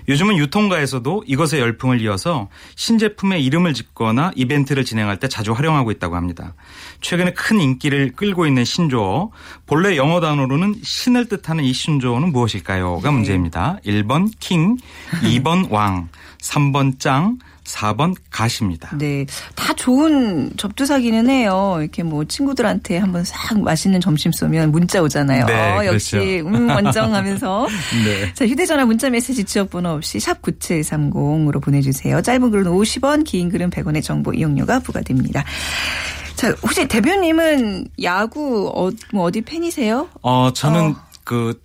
[0.09, 6.55] 요즘은 유통가에서도 이것의 열풍을 이어서 신제품의 이름을 짓거나 이벤트를 진행할 때 자주 활용하고 있다고 합니다.
[7.01, 9.31] 최근에 큰 인기를 끌고 있는 신조어,
[9.67, 13.79] 본래 영어 단어로는 신을 뜻하는 이 신조어는 무엇일까요?가 문제입니다.
[13.85, 14.77] 1번 킹,
[15.23, 16.09] 2번 왕,
[16.41, 18.91] 3번 짱, 4번 가십니다.
[18.97, 19.27] 네.
[19.55, 21.79] 다 좋은 접두사기는 해요.
[21.81, 25.47] 이렇게 뭐 친구들한테 한번 싹 맛있는 점심 쏘면 문자 오잖아요.
[25.47, 26.49] 네, 어, 역시, 그렇죠.
[26.49, 27.67] 음, 원정 하면서.
[28.05, 28.33] 네.
[28.35, 32.21] 자, 휴대 전화 문자 메시지 지역 번호 없이 샵 9730으로 보내 주세요.
[32.21, 35.45] 짧은 글은 50원, 긴 글은 100원의 정보 이용료가 부과됩니다.
[36.37, 40.09] 자, 혹시 대표님은 야구 어, 뭐 어디 팬이세요?
[40.23, 40.97] 어, 저는 어.
[41.25, 41.59] 그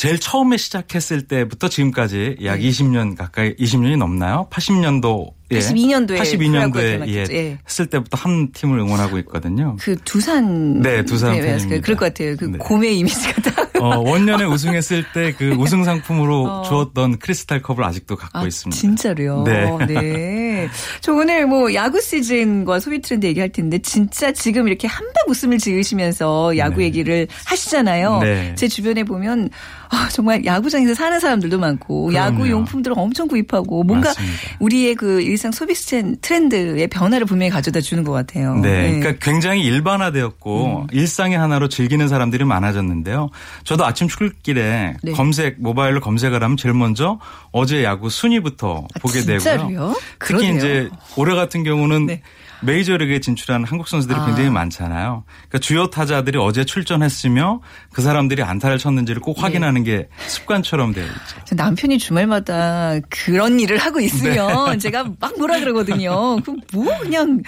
[0.00, 2.70] 제일 처음에 시작했을 때부터 지금까지 약 네.
[2.70, 4.48] 20년 가까이 20년이 넘나요?
[4.50, 7.12] 80년도 82년도에 프로야구에 82년도에 들어갔죠.
[7.12, 7.58] 예, 예.
[7.66, 9.76] 했을 때부터 한 팀을 응원하고 있거든요.
[9.80, 10.80] 그 두산.
[10.80, 11.80] 네, 두산 네, 팬입니다.
[11.82, 12.36] 그럴 것 같아요.
[12.36, 12.58] 그 네.
[12.58, 13.70] 고메 이미지가 딱.
[13.82, 16.62] 어, 원년에 우승했을 때 그 우승 상품으로 어.
[16.62, 18.78] 주었던 크리스탈 컵을 아직도 갖고 아, 있습니다.
[18.78, 19.42] 진짜로요?
[19.44, 19.86] 네.
[19.86, 20.68] 네.
[21.00, 26.56] 저 오늘 뭐 야구 시즌과 소비 트렌드 얘기할 텐데 진짜 지금 이렇게 한박 웃음을 지으시면서
[26.58, 26.84] 야구 네.
[26.84, 28.18] 얘기를 하시잖아요.
[28.20, 28.54] 네.
[28.54, 29.50] 제 주변에 보면
[29.90, 32.26] 아, 정말 야구장에서 사는 사람들도 많고 그럼요.
[32.26, 34.36] 야구 용품들을 엄청 구입하고 뭔가 맞습니다.
[34.60, 38.54] 우리의 그 일상 소비 트렌드의 변화를 분명히 가져다 주는 것 같아요.
[38.56, 40.86] 네, 그러니까 굉장히 일반화되었고 음.
[40.92, 43.30] 일상의 하나로 즐기는 사람들이 많아졌는데요.
[43.64, 45.12] 저도 아침 출근길에 네.
[45.12, 47.18] 검색 모바일로 검색을 하면 제일 먼저
[47.52, 49.68] 어제 야구 순위부터 아, 보게 진짜로요?
[49.68, 49.94] 되고요.
[50.18, 52.22] 특히 특히 이제 올해 같은 경우는 네.
[52.62, 54.26] 메이저리그에 진출한 한국 선수들이 아.
[54.26, 55.24] 굉장히 많잖아요.
[55.48, 57.60] 그러니까 주요 타자들이 어제 출전했으며
[57.92, 61.40] 그 사람들이 안타를 쳤는지를 꼭 확인하는 게 습관처럼 되어 있죠.
[61.44, 64.78] 저 남편이 주말마다 그런 일을 하고 있으면 네.
[64.78, 66.36] 제가 막 뭐라 그러거든요.
[66.42, 67.42] 그럼 뭐 그냥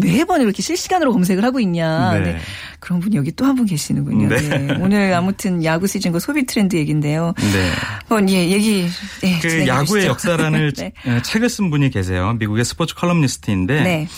[0.00, 2.14] 매번 이렇게 실시간으로 검색을 하고 있냐.
[2.14, 2.20] 네.
[2.32, 2.38] 네.
[2.80, 4.28] 그런 분이 여기 또 한 분 계시는군요.
[4.28, 4.40] 네.
[4.40, 4.74] 네.
[4.80, 7.34] 오늘 아무튼 야구 시즌과 소비 트렌드 얘기인데요.
[7.36, 7.70] 네.
[8.08, 8.86] 한번 예 얘기
[9.22, 10.06] 네, 그 야구의.
[10.06, 10.92] 역사라는 네.
[11.06, 12.34] 에, 책을 쓴 분이 계세요.
[12.38, 14.08] 미국의 스포츠 컬럼니스트인데 네.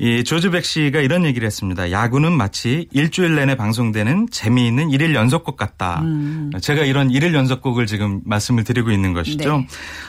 [0.00, 1.90] 이 조지 벡시가 이런 얘기를 했습니다.
[1.90, 6.00] 야구는 마치 일주일 내내 방송되는 재미있는 일일 연속극 같다.
[6.02, 6.50] 음.
[6.60, 9.58] 제가 이런 일일 연속극을 지금 말씀을 드리고 있는 것이죠.
[9.58, 9.66] 네.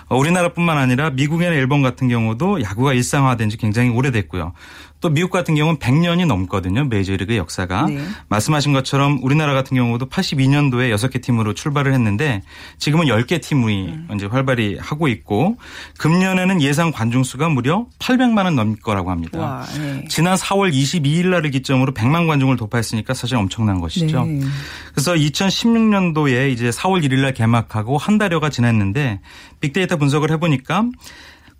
[0.07, 4.53] 어, 우리나라뿐만 아니라 미국이나 일본 같은 경우도 야구가 일상화된 지 굉장히 오래됐고요.
[5.01, 6.85] 또 미국 같은 경우는 100년이 넘거든요.
[6.85, 7.87] 메이저리그 역사가.
[7.87, 7.99] 네.
[8.27, 12.41] 말씀하신 것처럼 우리나라 같은 경우도 82년도에 6개 팀으로 출발을 했는데
[12.79, 14.07] 지금은 10개 팀이 음.
[14.15, 15.57] 이제 활발히 하고 있고
[15.97, 19.39] 금년에는 예상 관중 수가 무려 800만 원 넘을 거라고 합니다.
[19.39, 20.05] 와, 네.
[20.09, 24.25] 지난 4월 22일 날을 기점으로 100만 관중을 돌파했으니까 사실 엄청난 것이죠.
[24.25, 24.41] 네.
[24.93, 29.21] 그래서 2016년도에 이제 4월 1일 날 개막하고 한 달여가 지났는데
[29.61, 30.85] 빅데이터 분석을 해 보니까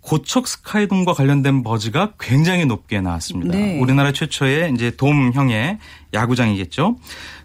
[0.00, 3.56] 고척 스카이돔과 관련된 버즈가 굉장히 높게 나왔습니다.
[3.56, 3.78] 네.
[3.78, 5.78] 우리나라 최초의 이제 돔형의
[6.14, 6.96] 야구장이겠죠.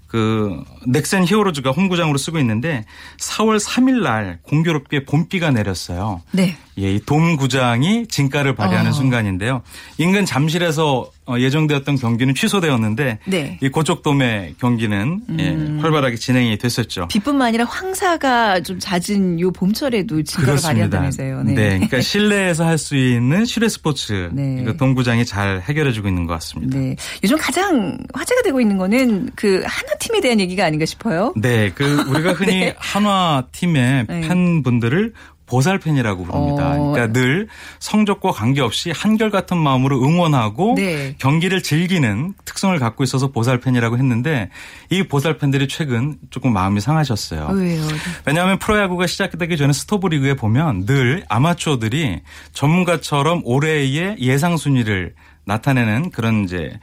[0.08, 2.86] 그 넥센 히어로즈가 홈구장으로 쓰고 있는데
[3.20, 6.22] 4월 3일 날 공교롭게 봄비가 내렸어요.
[6.32, 6.56] 네.
[6.80, 8.94] 예, 이 돔구장이 진가를 발휘하는 어.
[8.94, 9.62] 순간인데요.
[9.98, 13.58] 인근 잠실에서 어, 예정되었던 경기는 취소되었는데 네.
[13.62, 17.08] 이 고척돔의 경기는 예, 활발하게 진행이 됐었죠.
[17.08, 21.44] 비뿐만 아니라 황사가 좀 잦은 요 봄철에도 진가를 발휘한다면서요.
[21.44, 21.54] 네.
[21.56, 24.60] 그러니까 실내에서 할 수 있는 실내 스포츠 네.
[24.62, 26.78] 이거 돔구장이 잘 해결해주고 있는 것 같습니다.
[26.78, 26.96] 네.
[27.24, 31.34] 요즘 가장 화제가 되고 있는 거는 그 하나 팀에 대한 얘기가 아닌가 싶어요.
[31.38, 32.76] 네, 그 우리가 흔히 네.
[32.78, 34.22] 한화 팀의 네.
[34.28, 35.14] 팬분들을
[35.48, 36.74] 보살팬이라고 부릅니다.
[36.74, 36.92] 어.
[36.92, 37.48] 그러니까 늘
[37.80, 41.16] 성적과 관계없이 한결같은 마음으로 응원하고 네.
[41.20, 44.50] 경기를 즐기는 특성을 갖고 있어서 보살팬이라고 했는데
[44.90, 47.50] 이 보살팬들이 최근 조금 마음이 상하셨어요.
[47.54, 47.82] 왜요?
[48.26, 52.22] 왜냐하면 프로야구가 시작되기 전에 스토브 리그에 보면 늘 아마추어들이
[52.54, 55.14] 전문가처럼 올해의 예상 순위를
[55.46, 56.80] 나타내는 그런 이제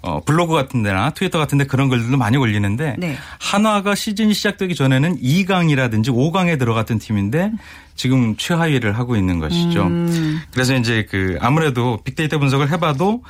[0.00, 3.16] 어, 블로그 같은 데나 트위터 같은 데 그런 글들도 많이 올리는데 네.
[3.40, 7.52] 한화가 시즌이 시작되기 전에는 2강이라든지 5강에 들어갔던 팀인데
[7.96, 9.86] 지금 최하위를 하고 있는 것이죠.
[9.86, 10.40] 음.
[10.52, 13.22] 그래서 이제 그 아무래도 빅데이터 분석을 해봐도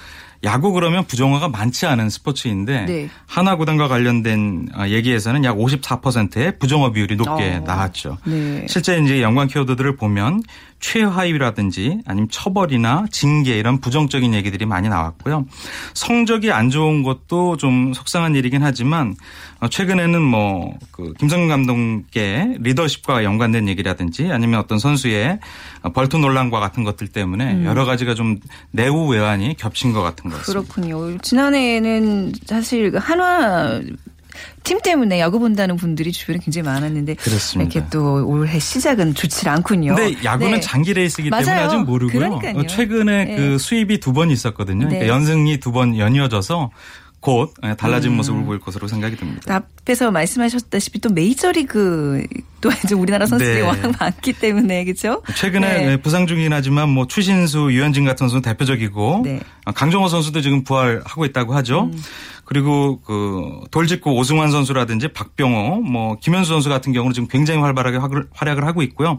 [0.45, 3.11] 야구 그러면 부정화가 많지 않은 스포츠인데 네.
[3.27, 7.61] 하나 구단과 관련된 어, 얘기에서는 약 54%의 부정화 비율이 높게 어.
[7.67, 8.19] 나왔죠.
[8.25, 8.67] 네.
[8.69, 10.43] 실제 이제 연관 키워드들을 보면
[10.81, 15.47] 최하위라든지 아니면 처벌이나 징계 이런 부정적인 얘기들이 많이 나왔고요.
[15.95, 19.15] 성적이 안 좋은 것도 좀 속상한 일이긴 하지만
[19.61, 25.39] 어, 최근에는 뭐 그 김성근 감독의 리더십과 연관된 얘기라든지 아니면 어떤 선수의
[25.83, 28.39] 어, 벌트 논란과 같은 것들 때문에 여러 가지가 좀
[28.71, 30.73] 내후 외환이 겹친 것 같은 것 같습니다.
[30.75, 31.19] 그렇군요.
[31.19, 33.81] 지난해에는 사실 그 한화
[34.65, 37.71] 팀 때문에 야구 본다는 분들이 주변에 굉장히 많았는데 그렇습니다.
[37.73, 39.95] 이렇게 또 올해 시작은 좋지 않군요.
[39.95, 40.61] 근데 야구는 네.
[40.61, 41.67] 장기 레이스이기 때문에 맞아요.
[41.67, 42.19] 아직 모르고요.
[42.19, 42.59] 그러니까요.
[42.59, 43.37] 어, 최근에 네.
[43.37, 44.85] 그 수입이 두 번 있었거든요.
[44.85, 44.91] 네.
[44.99, 46.71] 그러니까 연승이 두 번 연이어져서
[47.21, 48.17] 곧 예, 달라진 음.
[48.19, 49.53] 모습을 보일 것으로 생각이 듭니다.
[49.81, 52.25] 앞에서 말씀하셨다시피 또 메이저리그
[52.61, 53.61] 또 이제 우리나라 선수들이 네.
[53.63, 55.23] 워낙 많기 때문에 그렇죠?
[55.35, 55.97] 최근에 네.
[55.97, 59.31] 부상 중이긴 하지만 뭐 추신수, 유현진 같은 선수는 대표적이고 네.
[59.33, 59.41] 음.
[59.67, 61.91] 어, 강정호 선수도 지금 부활하고 있다고 하죠.
[62.49, 68.65] 그리고 그 돌직구 오승환 선수라든지 박병호, 뭐 김현수 선수 같은 경우는 지금 굉장히 활발하게 활약을-
[68.65, 69.19] 하고 있고요.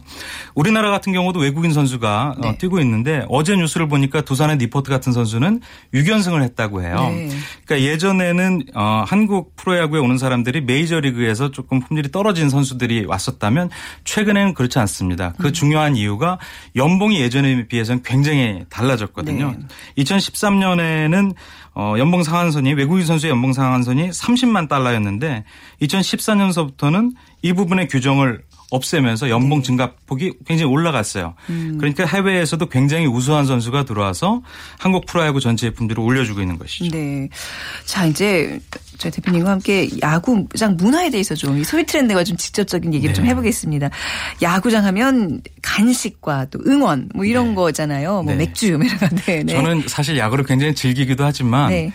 [0.56, 2.58] 우리나라 같은 경우도 외국인 선수가 어, 네.
[2.58, 5.62] 뛰고 있는데 어제 뉴스를 보니까 두산의 니포트 같은 선수는
[5.94, 6.96] 6연승을 했다고 해요.
[7.08, 7.30] 네.
[7.68, 13.70] 그러니까 예전에는 어, 한국 프로야구에 오는 사람들이 메이저리그에서 조금 품질이 떨어진 선수들이 왔었다면
[14.06, 15.28] 최근에는 그렇지 않습니다.
[15.28, 15.34] 음.
[15.39, 16.39] 그 중요한 이유가
[16.76, 19.52] 연봉이 예전에 비해서는 굉장히 달라졌거든요.
[19.56, 20.04] 네.
[20.04, 21.36] 2013년에는
[21.82, 25.46] 어, 연봉 상한선이 외국인 선수의 연봉 상한선이 30만 달러였는데
[25.82, 29.32] 2014년서부터는 이 부분의 규정을 없애면서 네.
[29.32, 31.34] 연봉 증가폭이 굉장히 올라갔어요.
[31.49, 31.77] 음.
[31.79, 34.41] 그러니까 해외에서도 굉장히 우수한 선수가 들어와서
[34.77, 36.95] 한국 프로야구 전체의 품질을 올려주고 있는 것이죠.
[36.95, 37.29] 네.
[37.86, 38.60] 자, 이제
[38.97, 43.32] 저희 대표님과 함께 야구장 문화에 대해서 좀이 소비 트렌드가 좀 직접적인 얘기를 좀 네.
[43.32, 43.89] 해보겠습니다.
[44.41, 47.55] 야구장 하면 간식과 또 응원 뭐 이런 네.
[47.55, 48.23] 거잖아요.
[48.23, 48.36] 뭐 네.
[48.36, 49.08] 맥주 뭐 이런 거.
[49.25, 49.53] 네, 네.
[49.53, 51.91] 저는 사실 야구를 굉장히 즐기기도 하지만 네.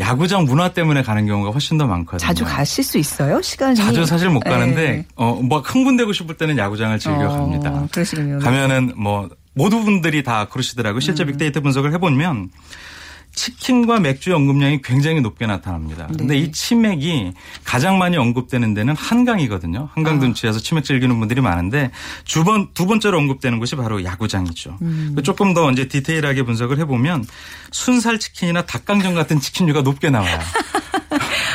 [0.00, 2.26] 야구장 문화 때문에 가는 경우가 훨씬 더 많거든요.
[2.26, 3.42] 자주 가실 수 있어요?
[3.42, 3.76] 시간이?
[3.76, 4.50] 자주 사실 못 네.
[4.50, 7.86] 가는데 어뭐 흥분되고 싶을 때는 야구장을 즐겨 어, 갑니다.
[7.92, 8.38] 그러시군요.
[8.38, 11.00] 가면은 뭐 모두 분들이 다 그러시더라고요.
[11.00, 11.28] 실제 음.
[11.28, 12.50] 빅데이터 분석을 해보면
[13.34, 16.06] 치킨과 맥주의 언급량이 굉장히 높게 나타납니다.
[16.10, 16.16] 네.
[16.18, 17.32] 근데 이 치맥이
[17.64, 19.88] 가장 많이 언급되는 데는 한강이거든요.
[19.94, 20.20] 한강 아.
[20.20, 21.90] 둔치에서 치맥 즐기는 분들이 많은데
[22.24, 24.78] 두 번, 두 번째로 언급되는 곳이 바로 야구장이죠.
[24.82, 25.16] 음.
[25.22, 27.26] 조금 더 이제 디테일하게 분석을 해보면
[27.70, 30.38] 순살 치킨이나 닭강정 같은 치킨류가 높게 나와요.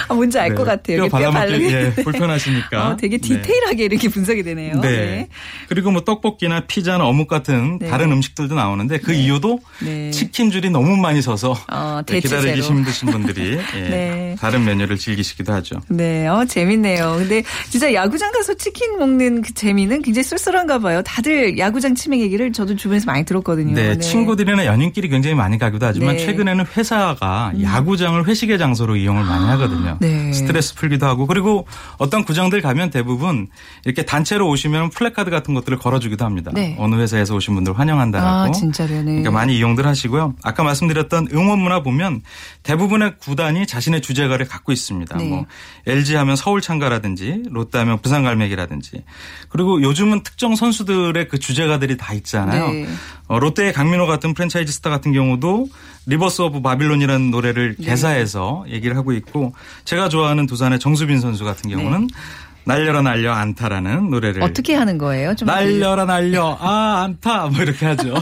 [0.07, 0.71] 아, 뭔지 알것 네.
[0.71, 1.03] 같아요.
[1.03, 1.95] 뼈 발라먹기 예, 데.
[2.03, 2.87] 불편하시니까.
[2.89, 3.27] 어, 되게 네.
[3.41, 4.79] 디테일하게 이렇게 분석이 되네요.
[4.81, 5.27] 네.
[5.69, 7.87] 그리고 뭐 떡볶이나 피자나 어묵 같은 네.
[7.89, 10.11] 다른 음식들도 나오는데 그 이유도 네.
[10.11, 12.61] 치킨 줄이 너무 많이 서서 어, 네, 기다리기.
[12.61, 14.35] 힘드신 분들이 예, 네.
[14.39, 15.81] 다른 메뉴를 즐기시기도 하죠.
[15.89, 17.15] 네, 어, 재밌네요.
[17.19, 21.01] 근데 진짜 야구장 가서 치킨 먹는 그 재미는 굉장히 쏠쏠한가 봐요.
[21.03, 23.73] 다들 야구장 치맥 얘기를 저도 주변에서 많이 들었거든요.
[23.73, 26.23] 네, 친구들이나 연인끼리 굉장히 많이 가기도 하지만 네.
[26.23, 26.27] 음.
[26.27, 29.96] 최근에는 회사가 야구장을 회식의 장소로 이용을 많이 하거든요.
[29.99, 30.31] 네.
[30.33, 33.47] 스트레스 풀기도 하고 그리고 어떤 구장들 가면 대부분
[33.85, 36.51] 이렇게 단체로 오시면 플래카드 같은 것들을 걸어주기도 합니다.
[36.53, 36.75] 네.
[36.79, 38.25] 어느 회사에서 오신 분들 환영한다고.
[38.25, 38.99] 아, 진짜로요?
[38.99, 39.05] 네.
[39.05, 40.35] 그러니까 많이 이용들 하시고요.
[40.43, 42.21] 아까 말씀드렸던 응원 문화 보면
[42.63, 45.17] 대부분의 구단이 자신의 주제가를 갖고 있습니다.
[45.17, 45.29] 네.
[45.29, 45.45] 뭐
[45.85, 49.03] LG 하면 서울 찬가라든지 롯데 하면 부산 갈매기라든지
[49.49, 52.69] 그리고 요즘은 특정 선수들의 그 주제가들이 다 있잖아요.
[52.69, 52.87] 네.
[53.27, 55.67] 어, 롯데의 강민호 같은 프랜차이즈 스타 같은 경우도
[56.07, 57.85] Rivers of Babylon이라는 노래를 네.
[57.85, 62.07] 개사해서 얘기를 하고 있고 제가 좋아하는 두산의 정수빈 선수 같은 경우는
[62.67, 64.45] 날려라 날려 안타라는 노래를 네.
[64.45, 65.33] 어떻게 하는 거예요?
[65.35, 68.13] 좀 날려라 날려 아 안타 뭐 이렇게 하죠.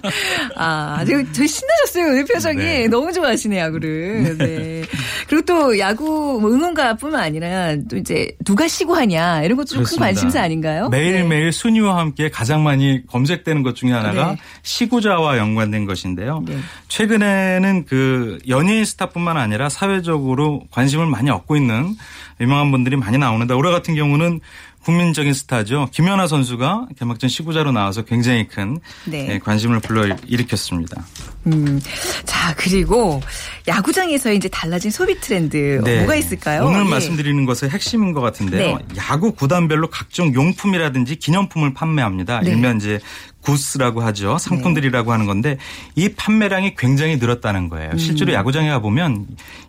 [0.56, 2.56] 아, 되게, 되게 신나셨어요, 오늘 표정이.
[2.56, 2.88] 네.
[2.88, 4.36] 너무 좋아하시네, 야구를.
[4.38, 4.82] 네.
[5.28, 9.98] 그리고 또 야구 뭐 응원가 뿐만 아니라 또 이제 누가 시구하냐, 이런 것도 좀 큰.
[9.98, 10.88] 관심사 아닌가요?
[10.88, 14.36] 매일매일 순위와 함께 가장 많이 검색되는 것 중에 하나가 네.
[14.62, 16.42] 시구자와 연관된 것인데요.
[16.46, 16.56] 네.
[16.88, 21.96] 최근에는 그 연예인 스타뿐만 아니라 사회적으로 관심을 많이 얻고 있는
[22.40, 24.40] 유명한 분들이 많이 나오는데 올해 같은 경우는
[24.84, 25.88] 국민적인 스타죠.
[25.92, 29.28] 김연아 선수가 개막전 시구자로 나와서 굉장히 큰 네.
[29.30, 31.04] 예, 관심을 불러 일으켰습니다.
[31.46, 31.80] 음.
[32.24, 33.20] 자, 그리고
[33.66, 35.98] 야구장에서 이제 달라진 소비 트렌드 어, 네.
[35.98, 36.66] 뭐가 있을까요?
[36.66, 36.90] 오늘 예.
[36.90, 38.76] 말씀드리는 것의 핵심인 것 같은데요.
[38.76, 38.84] 네.
[38.98, 42.40] 야구 구단별로 각종 용품이라든지 기념품을 판매합니다.
[42.40, 42.50] 네.
[42.50, 43.00] 일면 이제
[43.44, 44.38] 구스라고 하죠.
[44.38, 45.58] 상품들이라고 하는 건데
[45.94, 47.90] 이 판매량이 굉장히 늘었다는 거예요.
[47.92, 47.98] 음.
[47.98, 49.26] 실제로 야구장에 가보면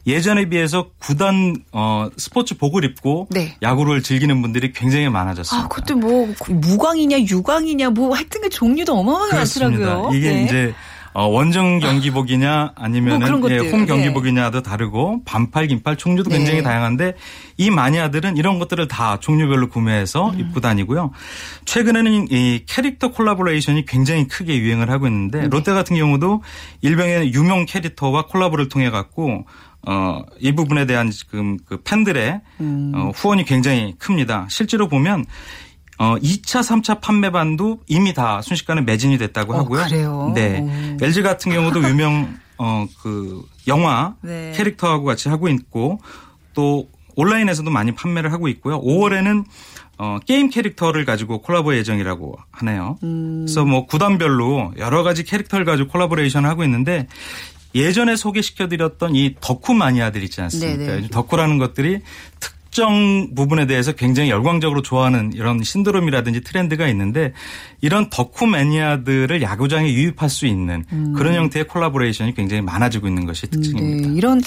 [0.07, 3.55] 예전에 비해서 구단 어, 스포츠 복을 입고 네.
[3.61, 5.65] 야구를 즐기는 분들이 굉장히 많아졌습니다.
[5.65, 10.11] 아, 그것도 뭐 무광이냐 유광이냐 뭐 하여튼 그 종류도 어마어마하게 많더라고요.
[10.13, 10.43] 이게 네.
[10.45, 10.73] 이제
[11.15, 13.69] 어, 원정 경기복이냐 뭐 아니면은 그런 예.
[13.69, 13.85] 홈 네.
[13.85, 16.37] 경기복이냐도 다르고 반팔 긴팔 종류도 네.
[16.37, 17.13] 굉장히 다양한데
[17.55, 20.39] 이 마니아들은 이런 것들을 다 종류별로 구매해서 음.
[20.41, 21.11] 입고 다니고요.
[21.63, 25.47] 최근에는 이 캐릭터 콜라보레이션이 굉장히 크게 유행을 하고 있는데 네.
[25.47, 26.43] 롯데 같은 경우도
[26.81, 29.45] 일본의 유명 캐릭터와 콜라보를 통해 갖고
[29.87, 32.91] 어, 이 부분에 대한 지금 그 팬들의 음.
[32.93, 34.47] 어, 후원이 굉장히 큽니다.
[34.49, 35.23] 실제로 보면
[35.97, 39.83] 어, 2차, 3차 판매반도 이미 다 순식간에 매진이 됐다고 어, 하고요.
[39.85, 40.31] 그래요?
[40.35, 40.59] 네.
[41.01, 41.03] 오.
[41.03, 44.53] LG 같은 경우도 유명 어, 그 영화 네.
[44.55, 45.99] 캐릭터하고 같이 하고 있고
[46.53, 48.81] 또 온라인에서도 많이 판매를 하고 있고요.
[48.81, 49.45] 5월에는
[49.97, 52.97] 어, 게임 캐릭터를 가지고 콜라보 예정이라고 하네요.
[53.03, 53.45] 음.
[53.45, 57.07] 그래서 뭐 구단별로 여러 가지 캐릭터를 가지고 콜라보레이션을 하고 있는데
[57.73, 60.77] 예전에 소개시켜드렸던 이 덕후 마니아들 있지 않습니까?
[60.77, 60.97] 네네.
[60.97, 62.01] 요즘 덕후라는 것들이
[62.39, 67.31] 특정 부분에 대해서 굉장히 열광적으로 좋아하는 이런 신드롬이라든지 트렌드가 있는데
[67.85, 70.83] 이런 덕후 매니아들을 야구장에 유입할 수 있는
[71.15, 74.07] 그런 형태의 콜라보레이션이 굉장히 많아지고 있는 것이 특징입니다.
[74.09, 74.41] 네, 이런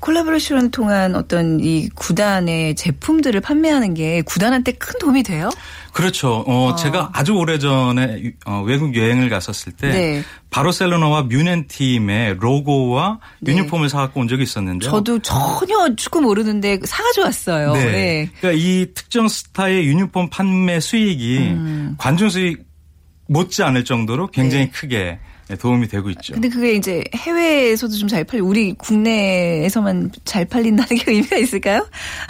[0.00, 5.50] 콜라보레이션을 통한 어떤 이 구단의 제품들을 판매하는 게 구단한테 큰 도움이 돼요?
[5.92, 6.42] 그렇죠.
[6.46, 10.22] 어, 제가 아주 오래전에 유- 어, 외국 여행을 갔었을 때 네.
[10.48, 13.52] 바르셀로나와 뮌헨 팀의 로고와 네.
[13.52, 14.90] 유니폼을 사갖고 온 적이 있었는데요.
[14.90, 17.72] 저도 전혀 축구 모르는데 사가지고 왔어요.
[17.74, 17.84] 네.
[17.92, 18.30] 네.
[18.40, 21.94] 그러니까 이 특정 스타의 유니폼 판매 수익이 음.
[21.98, 22.69] 관중 수익
[23.30, 24.70] 못지 않을 정도로 굉장히 네.
[24.72, 25.18] 크게
[25.60, 26.34] 도움이 되고 있죠.
[26.34, 31.86] 근데 그게 이제 해외에서도 좀 잘 팔리, 우리 국내에서만 잘 팔린다는 게 의미가 있을까요?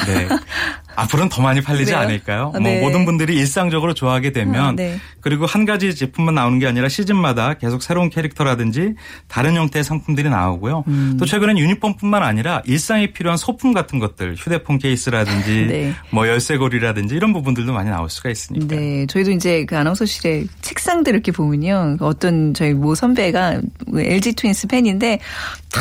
[0.06, 0.28] 네.
[0.96, 1.98] 앞으로는 더 많이 팔리지 그래요?
[2.02, 2.52] 않을까요?
[2.54, 2.80] 아, 뭐 네.
[2.80, 4.98] 모든 분들이 일상적으로 좋아하게 되면 아, 네.
[5.20, 8.94] 그리고 한 가지 제품만 나오는 게 아니라 시즌마다 계속 새로운 캐릭터라든지
[9.28, 10.84] 다른 형태의 상품들이 나오고요.
[10.88, 11.16] 음.
[11.18, 15.94] 또 최근엔 유니폼뿐만 아니라 일상에 필요한 소품 같은 것들, 휴대폰 케이스라든지 네.
[16.10, 18.66] 뭐 열쇠고리라든지 이런 부분들도 많이 나올 수가 있으니까.
[18.74, 21.96] 네, 저희도 이제 그 아나운서실에 책상들 이렇게 보면요.
[22.00, 23.60] 어떤 저희 모 선배가
[23.94, 25.18] LG 트윈스 팬인데
[25.72, 25.80] 다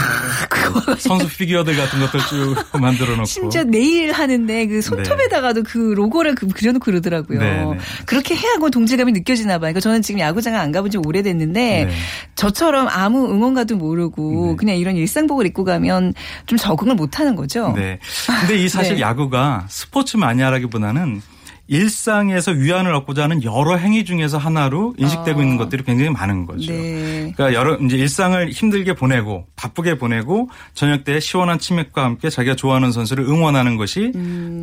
[0.50, 5.78] 그거 선수 피규어들 같은 것들 쭉 만들어 놓고 심지어 내일 하는데 그 손 톱에다가도 그
[5.96, 7.40] 로고를 그- 그려놓고 그러더라고요.
[7.40, 7.78] 네, 네.
[8.06, 9.60] 그렇게 해야고 동질감이 느껴지나 봐요.
[9.74, 11.92] 그러니까 저는 지금 야구장을 안 가본 지 오래됐는데 네.
[12.36, 14.56] 저처럼 아무 응원가도 모르고 네.
[14.58, 16.14] 그냥 이런 일상복을 입고 가면
[16.46, 17.74] 좀 적응을 못 하는 거죠.
[17.76, 18.00] 네.
[18.42, 19.02] 근데 이 사실 네.
[19.02, 21.22] 야구가 스포츠 마니아라기보다는
[21.70, 25.44] 일상에서 위안을 얻고자 하는 여러 행위 중에서 하나로 인식되고 어.
[25.44, 26.72] 있는 것들이 굉장히 많은 거죠.
[26.72, 27.32] 네.
[27.36, 32.92] 그러니까 여러 이제 일상을 힘들게 보내고 바쁘게 보내고 저녁 때 시원한 치맥과 함께 자기가 좋아하는
[32.92, 34.12] 선수를 응원하는 것이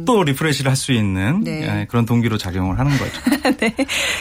[0.06, 1.44] 또 리프레시를 할 수 있는 음.
[1.44, 1.80] 네.
[1.80, 3.12] 예, 그런 동기로 작용을 하는 거죠.
[3.56, 3.74] 네.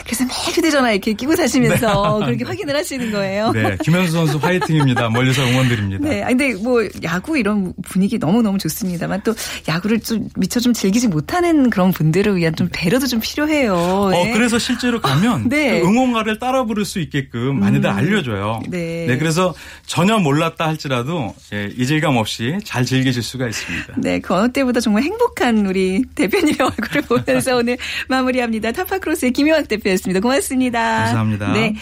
[0.05, 3.51] 그래서 매일 휴대전화 이렇게 끼고 사시면서 그렇게 확인을 하시는 거예요.
[3.51, 5.09] 네, 김현수 선수 화이팅입니다.
[5.09, 6.07] 멀리서 응원드립니다.
[6.07, 6.23] 네.
[6.23, 9.33] 아, 근데 뭐 야구 이런 분위기 너무너무 좋습니다만 또
[9.67, 13.73] 야구를 좀 미처 좀 즐기지 못하는 그런 분들을 위한 좀 배려도 좀 필요해요.
[13.73, 14.33] 어, 네.
[14.33, 15.79] 그래서 실제로 가면 네.
[15.79, 18.61] 그 응원가를 따라 부를 수 있게끔 많이들 알려줘요.
[18.67, 19.17] 네.
[19.17, 19.53] 그래서
[19.85, 23.93] 전혀 몰랐다 할지라도 예, 이질감 없이 잘 즐기실 수가 있습니다.
[23.97, 27.77] 네, 그 어느 때보다 정말 행복한 우리 대표님의 얼굴을 보면서 오늘
[28.09, 28.73] 마무리합니다.
[28.73, 30.19] 타파크로스의 김효학 대표였습니다.
[30.19, 30.79] 고맙습니다.
[31.05, 31.53] 감사합니다.
[31.53, 31.75] 네.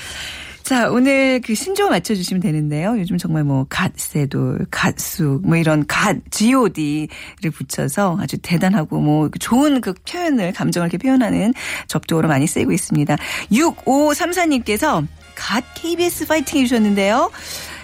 [0.63, 2.97] 자, 오늘 그 신조어 맞춰주시면 되는데요.
[2.97, 9.93] 요즘 정말 뭐, 갓세돌, 갓쑥, 뭐 이런 갓, god를 붙여서 아주 대단하고 뭐, 좋은 그
[10.09, 11.53] 표현을, 감정을 이렇게 표현하는
[11.87, 13.17] 접두어로 많이 쓰이고 있습니다.
[13.51, 17.29] 6534님께서 갓 KBS 파이팅 해주셨는데요.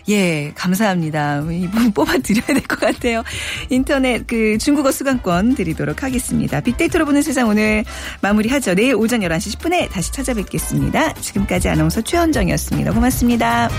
[0.09, 1.41] 예, 감사합니다.
[1.51, 3.23] 이분 뽑아드려야 될 것 같아요.
[3.69, 6.61] 인터넷 그 중국어 수강권 드리도록 하겠습니다.
[6.61, 7.83] 빅데이터로 보는 세상 오늘
[8.21, 8.75] 마무리하죠.
[8.75, 11.13] 내일 오전 11시 10분에 다시 찾아뵙겠습니다.
[11.13, 12.91] 지금까지 아나운서 최원정이었습니다.
[12.93, 13.69] 고맙습니다.